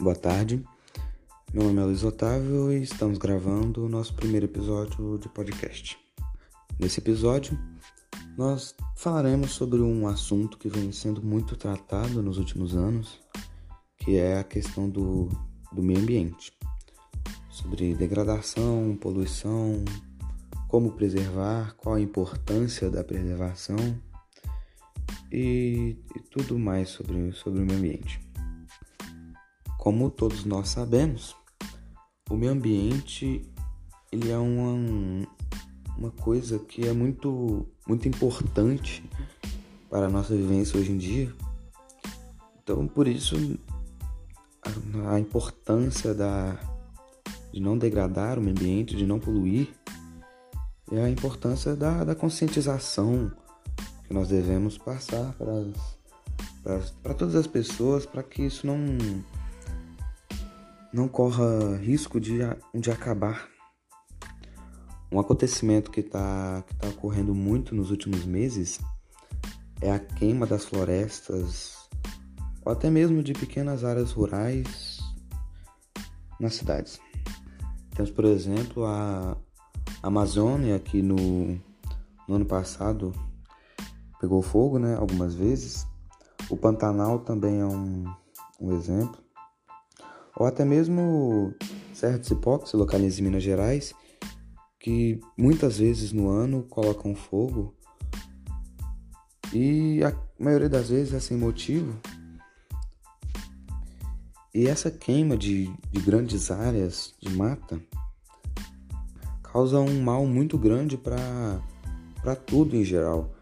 [0.00, 0.64] Boa tarde,
[1.52, 5.98] meu nome é Luiz Otávio e estamos gravando o nosso primeiro episódio de podcast.
[6.78, 7.58] Nesse episódio,
[8.36, 13.18] nós falaremos sobre um assunto que vem sendo muito tratado nos últimos anos,
[13.96, 15.30] que é a questão do,
[15.72, 16.52] do meio ambiente.
[17.50, 19.84] Sobre degradação, poluição,
[20.68, 24.00] como preservar, qual a importância da preservação
[25.32, 28.27] e, e tudo mais sobre, sobre o meio ambiente.
[29.78, 31.34] Como todos nós sabemos,
[32.28, 33.48] o meio ambiente
[34.10, 35.26] ele é uma,
[35.96, 39.08] uma coisa que é muito, muito importante
[39.88, 41.32] para a nossa vivência hoje em dia.
[42.60, 43.36] Então, por isso,
[44.62, 46.58] a, a importância da,
[47.52, 49.68] de não degradar o meio ambiente, de não poluir,
[50.90, 53.30] é a importância da, da conscientização
[54.06, 58.78] que nós devemos passar para, para todas as pessoas para que isso não
[60.92, 62.38] não corra risco de,
[62.74, 63.48] de acabar.
[65.10, 68.78] Um acontecimento que está que tá ocorrendo muito nos últimos meses
[69.80, 71.76] é a queima das florestas
[72.64, 74.98] ou até mesmo de pequenas áreas rurais
[76.38, 77.00] nas cidades.
[77.94, 79.36] Temos, por exemplo, a
[80.02, 81.58] Amazônia, que no,
[82.28, 83.12] no ano passado
[84.20, 85.86] pegou fogo né, algumas vezes.
[86.50, 88.04] O Pantanal também é um,
[88.60, 89.27] um exemplo
[90.38, 91.52] ou até mesmo
[91.92, 93.92] Serra de Cipó, localiza em Minas Gerais,
[94.78, 97.74] que muitas vezes no ano colocam fogo
[99.52, 101.98] e a maioria das vezes é sem motivo.
[104.54, 107.80] E essa queima de, de grandes áreas de mata
[109.42, 113.34] causa um mal muito grande para tudo em geral.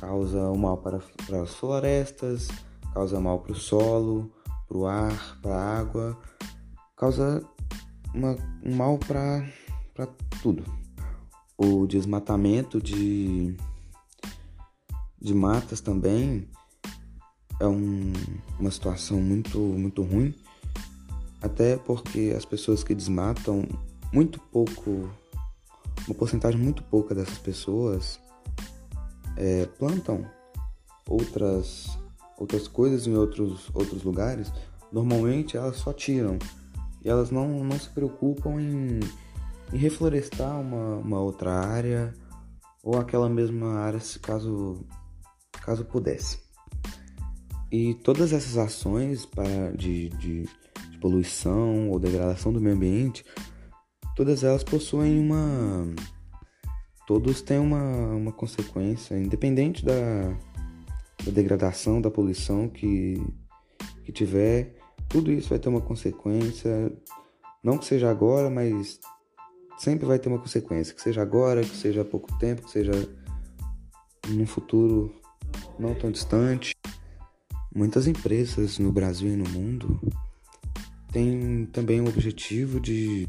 [0.00, 2.48] Causa um mal para, para as florestas,
[2.94, 4.32] causa mal para o solo,
[4.66, 6.18] para o ar, para a água,
[6.98, 7.42] causa
[8.12, 9.46] uma, um mal para
[10.42, 10.64] tudo.
[11.56, 13.56] O desmatamento de,
[15.20, 16.48] de matas também
[17.60, 18.12] é um,
[18.58, 20.34] uma situação muito, muito ruim,
[21.40, 23.64] até porque as pessoas que desmatam,
[24.12, 25.10] muito pouco,
[26.06, 28.20] uma porcentagem muito pouca dessas pessoas
[29.36, 30.24] é, plantam
[31.08, 31.98] outras,
[32.36, 34.52] outras coisas em outros, outros lugares.
[34.92, 36.38] Normalmente elas só tiram
[37.08, 39.00] elas não, não se preocupam em,
[39.72, 42.14] em reflorestar uma, uma outra área
[42.82, 44.84] ou aquela mesma área se caso,
[45.52, 46.40] caso pudesse.
[47.70, 50.44] E todas essas ações para, de, de,
[50.90, 53.24] de poluição ou degradação do meio ambiente,
[54.16, 55.86] todas elas possuem uma.
[57.06, 60.34] Todos têm uma, uma consequência, independente da,
[61.24, 63.22] da degradação, da poluição que,
[64.04, 64.77] que tiver,
[65.08, 66.92] tudo isso vai ter uma consequência,
[67.62, 69.00] não que seja agora, mas
[69.78, 72.92] sempre vai ter uma consequência, que seja agora, que seja há pouco tempo, que seja
[74.28, 75.14] num futuro
[75.78, 76.74] não tão distante.
[77.74, 80.00] Muitas empresas no Brasil e no mundo
[81.12, 83.28] têm também o objetivo de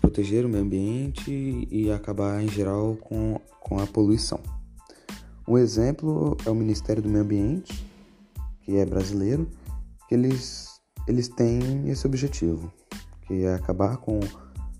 [0.00, 4.40] proteger o meio ambiente e acabar em geral com, com a poluição.
[5.46, 7.86] Um exemplo é o Ministério do Meio Ambiente,
[8.62, 9.48] que é brasileiro,
[10.08, 12.72] que eles, eles têm esse objetivo,
[13.26, 14.20] que é acabar com,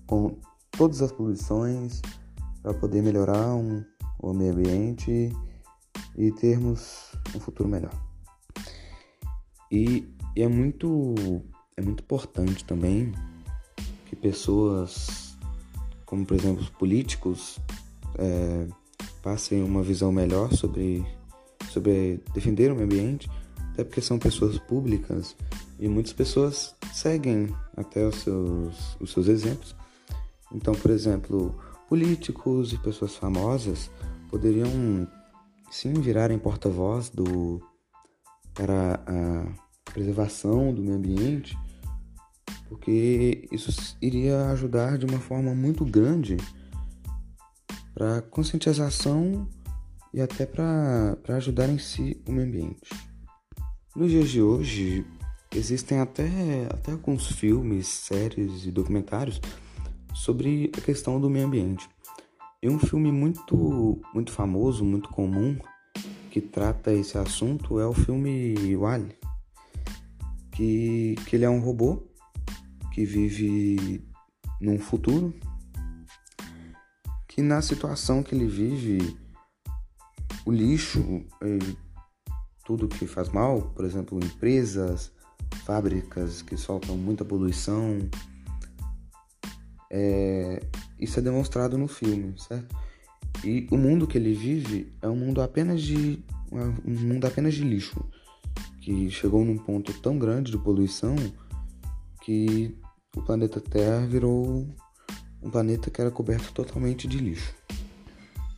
[0.07, 0.37] com
[0.71, 2.01] todas as poluições
[2.61, 3.83] para poder melhorar um,
[4.19, 5.31] o meio ambiente
[6.17, 7.93] e termos um futuro melhor.
[9.71, 11.13] E, e é muito
[11.79, 13.13] é muito importante também
[14.05, 15.37] que pessoas,
[16.05, 17.57] como por exemplo os políticos,
[18.17, 18.67] é,
[19.23, 21.05] passem uma visão melhor sobre,
[21.69, 23.29] sobre defender o meio ambiente,
[23.79, 25.37] até porque são pessoas públicas
[25.79, 29.73] e muitas pessoas seguem até os seus, os seus exemplos.
[30.51, 31.57] Então, por exemplo,
[31.87, 33.89] políticos e pessoas famosas
[34.29, 35.07] poderiam
[35.71, 37.61] sim virarem porta-voz do
[38.53, 41.57] para a preservação do meio ambiente,
[42.67, 46.35] porque isso iria ajudar de uma forma muito grande
[47.93, 49.47] para conscientização
[50.13, 53.08] e até para ajudar em si o meio ambiente.
[53.95, 55.05] Nos dias de hoje,
[55.53, 56.29] existem até,
[56.69, 59.41] até alguns filmes, séries e documentários
[60.13, 61.89] sobre a questão do meio ambiente.
[62.61, 65.57] E um filme muito, muito famoso, muito comum,
[66.29, 69.15] que trata esse assunto é o filme Wally,
[70.51, 72.03] que, que ele é um robô
[72.93, 74.07] que vive
[74.61, 75.33] num futuro
[77.27, 79.17] que na situação que ele vive
[80.45, 81.23] o lixo
[82.69, 85.11] tudo que faz mal, por exemplo, empresas,
[85.65, 87.97] fábricas que soltam muita poluição.
[89.89, 90.61] É,
[90.99, 92.77] isso é demonstrado no filme, certo?
[93.43, 97.63] E o mundo que ele vive é um mundo apenas de um mundo apenas de
[97.63, 98.05] lixo,
[98.81, 101.15] que chegou num ponto tão grande de poluição
[102.21, 102.77] que
[103.15, 104.67] o planeta Terra virou
[105.41, 107.51] um planeta que era coberto totalmente de lixo.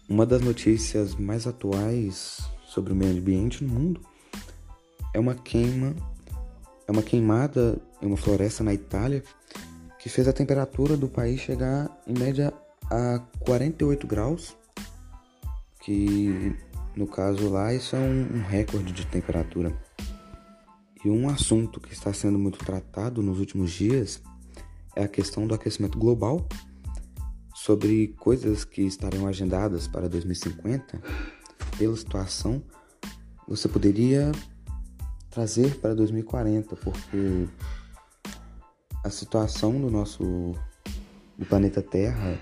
[0.10, 4.02] Uma das notícias mais atuais sobre o meio ambiente no mundo
[5.14, 5.94] é uma queima,
[6.88, 9.24] é uma queimada em uma floresta na Itália
[10.00, 12.54] que fez a temperatura do país chegar em média
[12.90, 14.56] a 48 graus,
[15.82, 16.56] que
[16.96, 19.78] no caso lá isso é um, recorde de temperatura.
[21.04, 24.22] E um assunto que está sendo muito tratado nos últimos dias
[24.96, 26.48] é a questão do aquecimento global,
[27.54, 31.02] sobre coisas que estarão agendadas para 2050,
[31.82, 32.62] pela situação,
[33.48, 34.32] você poderia
[35.32, 37.48] trazer para 2040, porque
[39.04, 40.54] a situação do nosso
[41.36, 42.40] do planeta Terra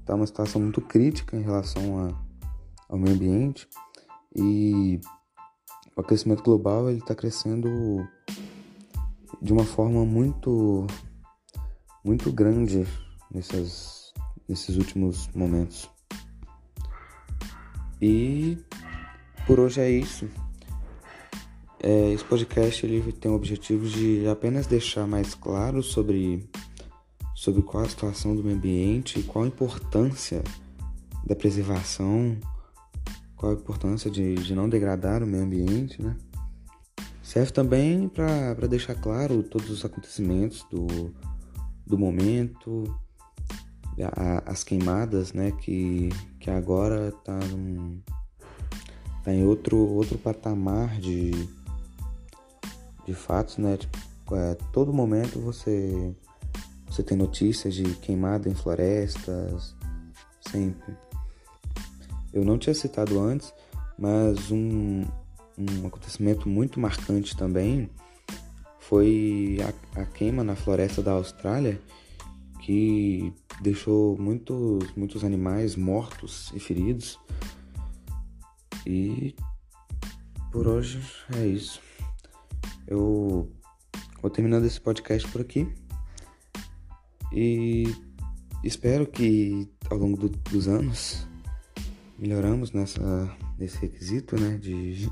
[0.00, 2.18] está uma situação muito crítica em relação a,
[2.88, 3.68] ao meio ambiente
[4.34, 4.98] e
[5.94, 7.68] o aquecimento global ele está crescendo
[9.42, 10.86] de uma forma muito
[12.02, 12.86] muito grande
[13.30, 14.14] nessas,
[14.48, 15.90] nesses últimos momentos.
[18.00, 18.56] E
[19.50, 20.28] por hoje é isso.
[21.82, 26.48] É, esse podcast ele tem o objetivo de apenas deixar mais claro sobre,
[27.34, 30.40] sobre qual a situação do meio ambiente e qual a importância
[31.26, 32.38] da preservação,
[33.34, 36.16] qual a importância de, de não degradar o meio ambiente, né?
[37.20, 41.12] Serve também para deixar claro todos os acontecimentos do,
[41.84, 42.84] do momento,
[44.16, 46.08] a, as queimadas, né, que,
[46.38, 47.36] que agora está
[49.22, 51.30] tá em outro, outro patamar de,
[53.06, 56.14] de fatos, né, tipo, é, todo momento você,
[56.88, 59.74] você tem notícias de queimada em florestas,
[60.50, 60.96] sempre.
[62.32, 63.52] Eu não tinha citado antes,
[63.98, 65.04] mas um,
[65.58, 67.90] um acontecimento muito marcante também
[68.78, 69.58] foi
[69.94, 71.80] a, a queima na floresta da Austrália
[72.60, 77.18] que deixou muitos, muitos animais mortos e feridos.
[78.90, 79.36] E
[80.50, 81.00] por hoje
[81.36, 81.80] é isso.
[82.88, 83.48] Eu
[84.20, 85.72] vou terminando esse podcast por aqui.
[87.32, 87.84] E
[88.64, 91.24] espero que ao longo do, dos anos
[92.18, 93.00] melhoramos nessa,
[93.56, 95.08] nesse requisito né, de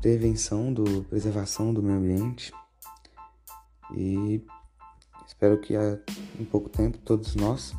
[0.00, 2.52] prevenção, do preservação do meio ambiente.
[3.92, 4.40] E
[5.26, 5.74] espero que
[6.38, 7.74] em pouco tempo todos nós,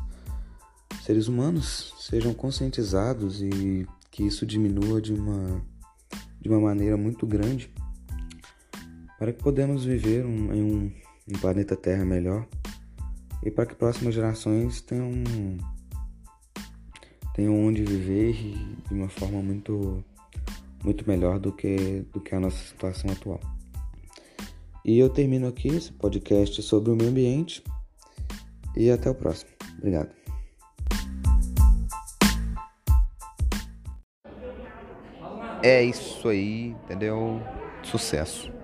[1.02, 5.62] seres humanos, sejam conscientizados e que isso diminua de uma,
[6.40, 7.72] de uma maneira muito grande
[9.18, 10.92] para que podemos viver um, em um,
[11.28, 12.46] um planeta Terra melhor
[13.42, 15.10] e para que próximas gerações tenham,
[17.34, 18.34] tenham onde viver
[18.88, 20.02] de uma forma muito,
[20.82, 23.40] muito melhor do que, do que a nossa situação atual.
[24.84, 27.62] E eu termino aqui esse podcast sobre o meio ambiente
[28.74, 29.50] e até o próximo.
[29.78, 30.19] Obrigado.
[35.62, 37.40] É isso aí, entendeu?
[37.82, 38.50] Sucesso.